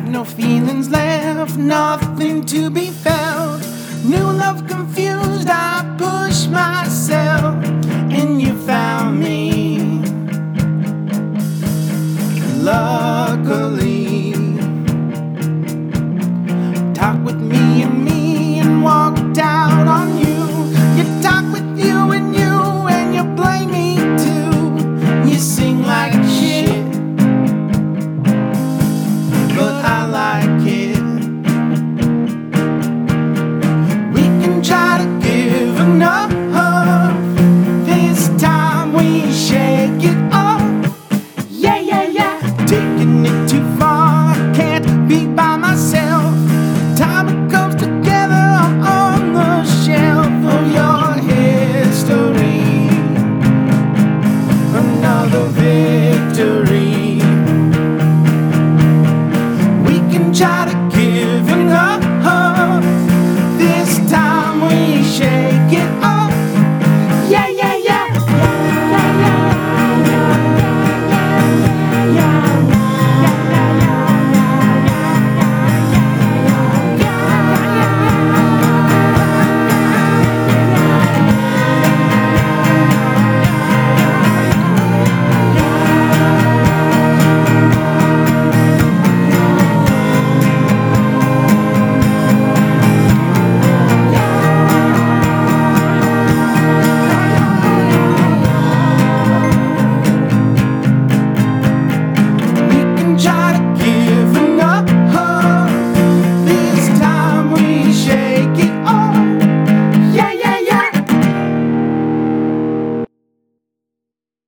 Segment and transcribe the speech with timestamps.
[0.00, 3.60] have no feelings left, nothing to be felt.
[4.04, 7.77] New love confused, I push myself.